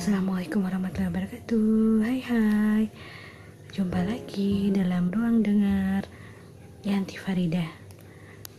[0.00, 2.00] Assalamualaikum warahmatullahi wabarakatuh.
[2.08, 2.84] Hai hai.
[3.68, 6.08] Jumpa lagi dalam ruang dengar
[6.80, 7.68] Yanti Farida.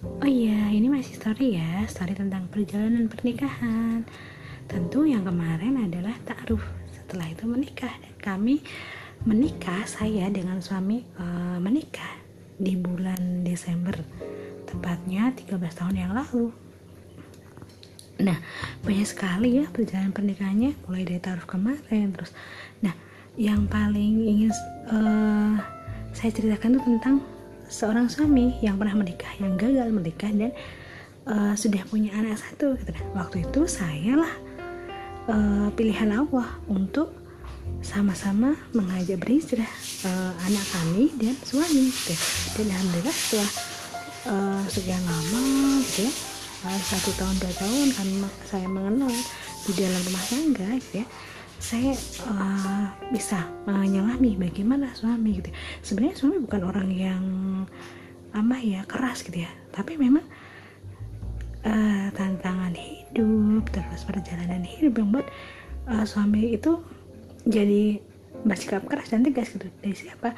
[0.05, 1.81] Oh iya ini masih story ya.
[1.89, 4.05] Story tentang perjalanan pernikahan.
[4.69, 6.61] Tentu yang kemarin adalah ta'aruf
[6.93, 7.89] Setelah itu menikah.
[7.89, 8.61] Dan kami
[9.25, 12.21] menikah Saya dengan suami uh, menikah
[12.53, 13.97] Di bulan Desember.
[14.69, 16.53] Tepatnya 13 tahun yang lalu
[18.21, 18.37] Nah,
[18.85, 22.31] banyak sekali ya perjalanan pernikahannya mulai dari taruh kemarin terus.
[22.85, 22.93] Nah,
[23.35, 24.53] yang paling ingin
[24.93, 25.57] uh,
[26.13, 27.15] saya ceritakan itu tentang
[27.65, 30.51] seorang suami yang pernah menikah, yang gagal menikah dan
[31.25, 32.77] uh, sudah punya anak satu.
[32.77, 34.33] Nah, waktu itu saya lah
[35.31, 37.17] uh, pilihan Allah untuk
[37.81, 39.71] sama-sama mengajak berhijrah
[40.05, 41.89] uh, anak kami dan suami.
[41.89, 42.13] Gitu.
[42.59, 43.51] Dan alhamdulillah setelah
[44.29, 45.41] uh, sekian lama,
[45.81, 46.30] gitu ya
[46.69, 48.07] satu tahun dua tahun kan
[48.45, 49.13] saya mengenal
[49.65, 51.07] di dalam rumah tangga gitu ya
[51.61, 51.93] saya
[52.25, 55.57] uh, bisa menyelami bagaimana suami gitu ya.
[55.85, 57.23] sebenarnya suami bukan orang yang
[58.33, 59.51] apa ya keras gitu ya.
[59.69, 60.25] Tapi memang
[61.61, 65.27] uh, tantangan hidup terus perjalanan hidup yang buat
[65.85, 66.81] uh, suami itu
[67.45, 68.01] jadi
[68.41, 69.69] bersikap keras dan tegas gitu.
[69.85, 70.33] Dari siapa?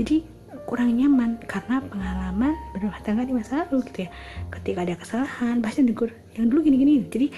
[0.00, 0.24] Jadi
[0.64, 4.10] kurang nyaman karena pengalaman berumah tangga di masa lalu gitu ya.
[4.54, 7.28] Ketika ada kesalahan pasti dikur yang dulu gini-gini jadi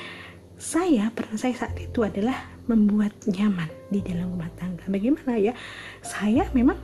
[0.57, 4.89] saya peran saya saat itu adalah membuat nyaman di dalam rumah tangga.
[4.89, 5.53] Bagaimana ya?
[6.01, 6.81] Saya memang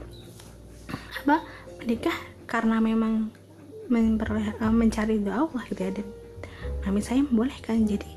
[1.24, 1.40] apa
[1.80, 3.32] menikah karena memang
[3.88, 6.06] uh, mencari doa Allah gitu ya dan
[6.84, 7.88] kami saya membolehkan.
[7.88, 8.08] Jadi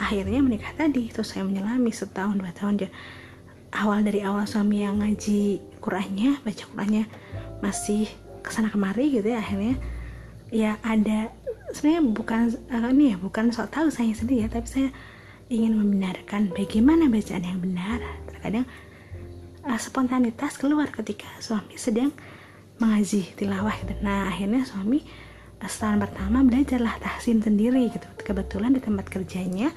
[0.00, 2.80] akhirnya menikah tadi terus saya menyelami setahun dua tahun.
[2.80, 2.90] Dia
[3.76, 7.04] awal dari awal suami yang ngaji Qurannya baca Qurannya
[7.64, 8.12] masih
[8.44, 9.80] ke sana kemari gitu ya akhirnya.
[10.52, 11.32] Ya ada
[11.72, 14.88] sebenarnya bukan uh, ini ya bukan sok tahu saya sendiri ya tapi saya
[15.48, 18.04] ingin membenarkan bagaimana bacaan yang benar.
[18.28, 18.68] Terkadang
[19.64, 22.12] uh, spontanitas keluar ketika suami sedang
[22.76, 23.94] mengaji tilawah gitu.
[24.02, 25.00] nah akhirnya suami
[25.62, 28.06] uh, setahun pertama belajarlah tahsin sendiri gitu.
[28.20, 29.72] Kebetulan di tempat kerjanya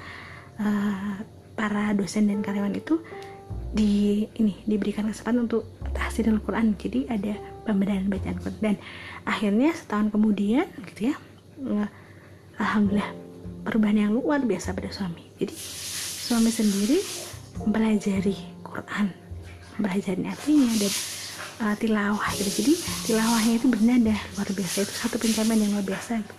[0.60, 1.24] uh,
[1.58, 3.02] para dosen dan karyawan itu
[3.74, 5.66] di ini diberikan kesempatan untuk
[6.18, 7.34] tahsin Al-Quran jadi ada
[7.70, 8.58] pembedaan bacaan Quran.
[8.58, 8.76] Dan
[9.30, 11.16] akhirnya setahun kemudian gitu ya
[12.58, 13.14] alhamdulillah
[13.62, 15.22] perubahan yang luar biasa pada suami.
[15.38, 15.54] Jadi
[16.26, 16.98] suami sendiri
[17.62, 18.34] mempelajari
[18.66, 19.14] Quran
[19.78, 20.94] mempelajari artinya dan
[21.62, 22.50] uh, tilawah gitu.
[22.66, 22.74] Jadi
[23.06, 26.26] tilawahnya itu bernada luar biasa itu satu pencapaian yang luar biasa.
[26.26, 26.36] Gitu.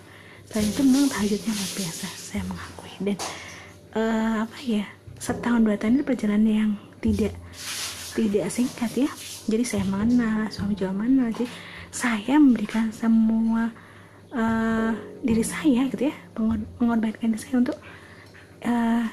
[0.49, 2.93] selain itu memang tahajudnya luar biasa saya mengakui.
[2.99, 3.17] Dan
[3.95, 4.83] uh, apa ya
[5.23, 7.31] setahun dua tahun ini perjalanan yang tidak
[8.11, 9.09] tidak singkat ya
[9.49, 11.49] jadi saya mengenal suami juga mengenal jadi
[11.89, 13.73] saya memberikan semua
[14.33, 14.93] uh,
[15.25, 16.15] diri saya gitu ya
[16.77, 17.77] mengorbankan diri saya untuk
[18.63, 19.05] uh,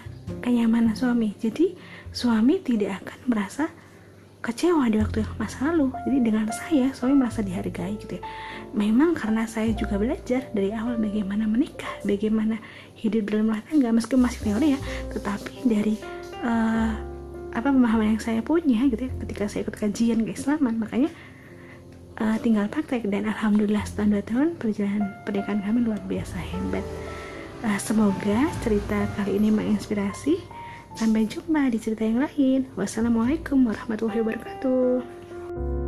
[0.43, 1.35] kenyamanan suami.
[1.39, 1.75] Jadi
[2.11, 3.65] suami tidak akan merasa
[4.43, 5.91] kecewa di waktu masa lalu.
[6.07, 8.23] Jadi dengan saya suami merasa dihargai gitu ya.
[8.75, 12.61] Memang karena saya juga belajar dari awal bagaimana menikah bagaimana
[12.99, 13.91] hidup dalam rumah tangga.
[13.95, 14.81] Meskipun masih teori ya
[15.15, 15.95] tetapi dari
[16.43, 17.16] uh,
[17.57, 21.09] apa pemahaman yang saya punya gitu ya ketika saya ikut kajian keislaman makanya
[22.21, 23.09] uh, tinggal praktek.
[23.09, 26.85] Dan alhamdulillah setelah dua tahun perjalanan pernikahan kami luar biasa hebat.
[27.65, 30.37] Uh, semoga cerita kali ini menginspirasi.
[30.97, 32.69] Sampai jumpa di cerita yang lain.
[32.73, 35.86] Wassalamualaikum warahmatullahi wabarakatuh